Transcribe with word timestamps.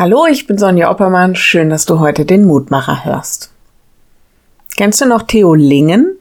Hallo, 0.00 0.24
ich 0.24 0.46
bin 0.46 0.56
Sonja 0.56 0.90
Oppermann. 0.90 1.36
Schön, 1.36 1.68
dass 1.68 1.84
du 1.84 1.98
heute 1.98 2.24
den 2.24 2.46
Mutmacher 2.46 3.04
hörst. 3.04 3.52
Kennst 4.78 5.02
du 5.02 5.04
noch 5.04 5.24
Theo 5.24 5.52
Lingen? 5.52 6.18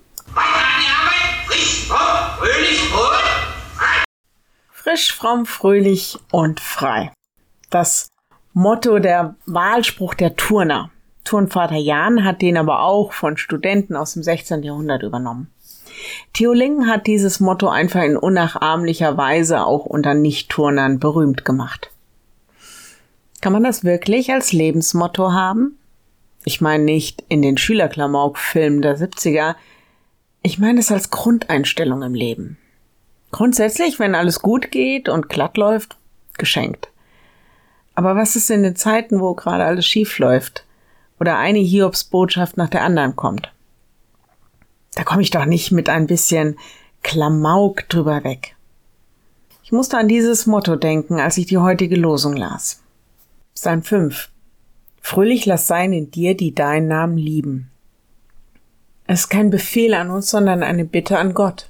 Frisch, 4.74 5.16
fromm, 5.16 5.46
fröhlich 5.46 6.20
und 6.30 6.60
frei. 6.60 7.14
Das 7.70 8.10
Motto, 8.52 9.00
der 9.00 9.36
Wahlspruch 9.46 10.14
der 10.14 10.36
Turner. 10.36 10.92
Turnvater 11.24 11.78
Jan 11.78 12.26
hat 12.26 12.42
den 12.42 12.58
aber 12.58 12.82
auch 12.82 13.14
von 13.14 13.38
Studenten 13.38 13.96
aus 13.96 14.12
dem 14.12 14.24
16. 14.24 14.62
Jahrhundert 14.62 15.04
übernommen. 15.04 15.50
Theo 16.34 16.52
Lingen 16.52 16.90
hat 16.90 17.08
dieses 17.08 17.40
Motto 17.40 17.70
einfach 17.70 18.02
in 18.02 18.18
unnachahmlicher 18.18 19.16
Weise 19.16 19.64
auch 19.66 19.86
unter 19.86 20.16
Nicht-Turnern 20.16 21.00
berühmt 21.00 21.46
gemacht. 21.46 21.92
Kann 23.42 23.54
man 23.54 23.64
das 23.64 23.84
wirklich 23.84 24.32
als 24.32 24.52
Lebensmotto 24.52 25.32
haben? 25.32 25.78
Ich 26.46 26.62
meine 26.62 26.84
nicht 26.84 27.24
in 27.30 27.42
den 27.42 27.58
Schülerklamauk-Filmen 27.58 28.82
der 28.82 28.98
70er. 28.98 29.56
Ich 30.42 30.60
meine 30.60 30.80
es 30.80 30.92
als 30.92 31.10
Grundeinstellung 31.10 32.02
im 32.02 32.14
Leben. 32.14 32.58
Grundsätzlich, 33.32 34.00
wenn 34.00 34.16
alles 34.16 34.42
gut 34.42 34.72
geht 34.72 35.10
und 35.10 35.30
glatt 35.30 35.58
läuft, 35.58 35.98
geschenkt. 36.38 36.90
Aber 37.96 38.16
was 38.16 38.36
ist 38.36 38.50
in 38.50 38.64
den 38.64 38.76
Zeiten, 38.76 39.20
wo 39.20 39.34
gerade 39.34 39.66
alles 39.66 39.86
schief 39.86 40.20
läuft 40.20 40.66
oder 41.20 41.38
eine 41.38 41.60
Hiobsbotschaft 41.60 42.58
nach 42.58 42.70
der 42.70 42.84
anderen 42.84 43.16
kommt? 43.16 43.52
Da 44.96 45.04
komme 45.04 45.22
ich 45.22 45.32
doch 45.32 45.46
nicht 45.46 45.72
mit 45.72 45.90
ein 45.90 46.08
bisschen 46.08 46.58
Klamauk 47.04 47.88
drüber 47.90 48.24
weg. 48.24 48.56
Ich 49.64 49.72
musste 49.72 49.98
an 49.98 50.08
dieses 50.08 50.46
Motto 50.46 50.76
denken, 50.76 51.20
als 51.20 51.38
ich 51.38 51.46
die 51.46 51.58
heutige 51.58 51.96
Losung 51.96 52.36
las. 52.36 52.82
Psalm 53.62 53.84
5. 53.84 54.30
Fröhlich 55.02 55.46
lass 55.46 55.68
sein 55.68 55.92
in 55.92 56.10
dir, 56.12 56.34
die 56.38 56.56
deinen 56.56 56.88
Namen 56.88 57.18
lieben. 57.18 57.70
Es 59.06 59.24
ist 59.24 59.30
kein 59.30 59.50
Befehl 59.50 59.96
an 59.96 60.12
uns, 60.12 60.32
sondern 60.32 60.64
eine 60.64 60.86
Bitte 60.86 61.20
an 61.20 61.34
Gott. 61.34 61.70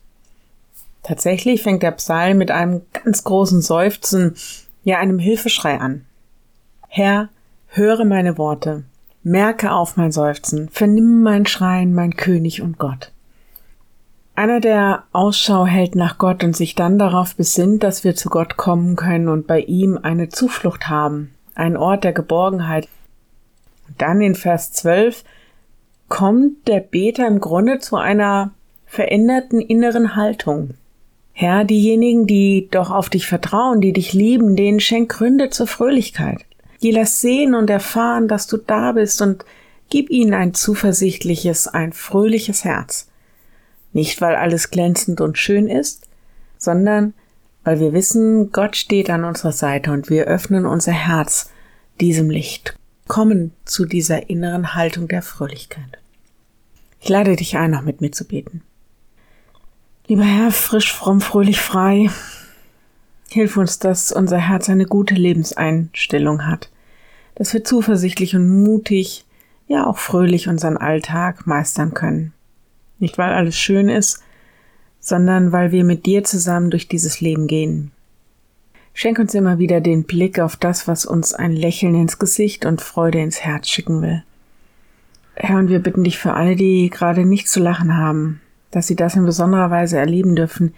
Tatsächlich 1.01 1.63
fängt 1.63 1.81
der 1.81 1.93
Psalm 1.93 2.37
mit 2.37 2.51
einem 2.51 2.83
ganz 2.93 3.23
großen 3.23 3.63
Seufzen, 3.63 4.35
ja 4.83 4.99
einem 4.99 5.17
Hilfeschrei 5.17 5.79
an. 5.79 6.05
Herr, 6.89 7.29
höre 7.69 8.05
meine 8.05 8.37
Worte, 8.37 8.83
merke 9.23 9.71
auf 9.71 9.97
mein 9.97 10.11
Seufzen, 10.11 10.69
vernimm 10.69 11.23
mein 11.23 11.47
Schreien, 11.47 11.95
mein 11.95 12.15
König 12.15 12.61
und 12.61 12.77
Gott. 12.77 13.11
Einer, 14.35 14.59
der 14.59 15.05
Ausschau 15.11 15.65
hält 15.65 15.95
nach 15.95 16.19
Gott 16.19 16.43
und 16.43 16.55
sich 16.55 16.75
dann 16.75 16.99
darauf 16.99 17.33
besinnt, 17.33 17.81
dass 17.81 18.03
wir 18.03 18.13
zu 18.15 18.29
Gott 18.29 18.57
kommen 18.57 18.95
können 18.95 19.27
und 19.27 19.47
bei 19.47 19.61
ihm 19.61 19.97
eine 19.97 20.29
Zuflucht 20.29 20.87
haben, 20.87 21.33
ein 21.59 21.77
Ort 21.77 22.03
der 22.03 22.13
Geborgenheit. 22.13 22.87
Dann 23.97 24.21
in 24.21 24.35
Vers 24.35 24.71
12 24.71 25.23
kommt 26.07 26.67
der 26.67 26.79
Beter 26.79 27.27
im 27.27 27.39
Grunde 27.39 27.79
zu 27.79 27.97
einer 27.97 28.51
veränderten 28.85 29.61
inneren 29.61 30.15
Haltung. 30.15 30.71
Herr, 31.33 31.63
diejenigen, 31.63 32.25
die 32.27 32.67
doch 32.71 32.91
auf 32.91 33.09
dich 33.09 33.27
vertrauen, 33.27 33.81
die 33.81 33.93
dich 33.93 34.13
lieben, 34.13 34.55
denen 34.55 34.79
schenk 34.79 35.11
Gründe 35.11 35.49
zur 35.49 35.67
Fröhlichkeit. 35.67 36.45
Die 36.81 36.91
lass 36.91 37.21
sehen 37.21 37.53
und 37.55 37.69
erfahren, 37.69 38.27
dass 38.27 38.47
du 38.47 38.57
da 38.57 38.93
bist 38.93 39.21
und 39.21 39.45
gib 39.89 40.09
ihnen 40.09 40.33
ein 40.33 40.53
zuversichtliches, 40.53 41.67
ein 41.67 41.93
fröhliches 41.93 42.63
Herz. 42.63 43.09
Nicht, 43.93 44.21
weil 44.21 44.35
alles 44.35 44.71
glänzend 44.71 45.21
und 45.21 45.37
schön 45.37 45.67
ist, 45.67 46.07
sondern 46.57 47.13
weil 47.63 47.79
wir 47.79 47.93
wissen, 47.93 48.51
Gott 48.51 48.75
steht 48.75 49.09
an 49.09 49.23
unserer 49.23 49.51
Seite 49.51 49.91
und 49.91 50.09
wir 50.09 50.25
öffnen 50.25 50.65
unser 50.65 50.93
Herz 50.93 51.51
diesem 51.99 52.29
Licht, 52.29 52.75
kommen 53.07 53.51
zu 53.65 53.85
dieser 53.85 54.29
inneren 54.29 54.73
Haltung 54.73 55.07
der 55.07 55.21
Fröhlichkeit. 55.21 55.99
Ich 57.01 57.09
lade 57.09 57.35
dich 57.35 57.57
ein, 57.57 57.71
noch 57.71 57.81
mit 57.81 58.01
mir 58.01 58.11
zu 58.11 58.25
beten. 58.25 58.61
Lieber 60.07 60.23
Herr, 60.23 60.51
frisch, 60.51 60.93
fromm, 60.93 61.21
fröhlich, 61.21 61.59
frei, 61.59 62.09
hilf 63.29 63.57
uns, 63.57 63.79
dass 63.79 64.11
unser 64.11 64.37
Herz 64.37 64.69
eine 64.69 64.85
gute 64.85 65.13
Lebenseinstellung 65.13 66.47
hat, 66.47 66.69
dass 67.35 67.53
wir 67.53 67.63
zuversichtlich 67.63 68.35
und 68.35 68.63
mutig, 68.63 69.25
ja 69.67 69.85
auch 69.85 69.99
fröhlich 69.99 70.47
unseren 70.47 70.77
Alltag 70.77 71.45
meistern 71.45 71.93
können. 71.93 72.33
Nicht 72.97 73.17
weil 73.17 73.31
alles 73.33 73.55
schön 73.55 73.87
ist, 73.87 74.23
sondern 74.99 75.51
weil 75.51 75.71
wir 75.71 75.83
mit 75.83 76.05
dir 76.05 76.23
zusammen 76.23 76.69
durch 76.69 76.87
dieses 76.87 77.21
Leben 77.21 77.47
gehen. 77.47 77.91
Schenk 78.93 79.19
uns 79.19 79.33
immer 79.33 79.59
wieder 79.59 79.81
den 79.81 80.03
Blick 80.03 80.39
auf 80.39 80.57
das, 80.57 80.87
was 80.87 81.05
uns 81.05 81.33
ein 81.33 81.53
Lächeln 81.53 81.95
ins 81.95 82.19
Gesicht 82.19 82.65
und 82.65 82.81
Freude 82.81 83.19
ins 83.19 83.41
Herz 83.41 83.69
schicken 83.69 84.01
will. 84.01 84.23
Herr, 85.35 85.57
und 85.57 85.69
wir 85.69 85.79
bitten 85.79 86.03
dich 86.03 86.17
für 86.17 86.33
alle, 86.33 86.55
die 86.55 86.89
gerade 86.89 87.25
nicht 87.25 87.47
zu 87.47 87.61
lachen 87.61 87.95
haben, 87.95 88.41
dass 88.71 88.87
sie 88.87 88.95
das 88.95 89.15
in 89.15 89.25
besonderer 89.25 89.71
Weise 89.71 89.97
erleben 89.97 90.35
dürfen, 90.35 90.73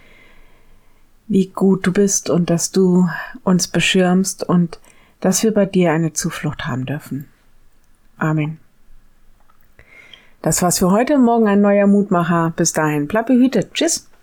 wie 1.27 1.47
gut 1.47 1.87
du 1.87 1.91
bist 1.91 2.29
und 2.29 2.49
dass 2.49 2.71
du 2.71 3.09
uns 3.43 3.67
beschirmst 3.67 4.47
und 4.47 4.79
dass 5.19 5.43
wir 5.43 5.53
bei 5.53 5.65
dir 5.65 5.91
eine 5.91 6.13
Zuflucht 6.13 6.67
haben 6.67 6.85
dürfen. 6.85 7.27
Amen. 8.17 8.59
Das 10.41 10.61
war's 10.61 10.79
für 10.79 10.91
heute. 10.91 11.17
Morgen 11.17 11.47
ein 11.47 11.61
neuer 11.61 11.87
Mutmacher. 11.87 12.53
Bis 12.55 12.73
dahin. 12.73 13.07
Bleib 13.07 13.27
behütet. 13.27 13.73
Tschüss. 13.73 14.10